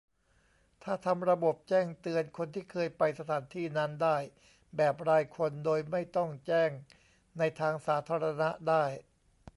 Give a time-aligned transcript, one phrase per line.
[0.83, 4.17] ถ้าทำระบบแจ้งเตือนคนที่เคยไปสถานที่นั้นได้
[4.77, 6.69] แบบรายคน โดยไม่ต้องแจ้ง
[7.37, 8.85] ในทางสาธารณะได้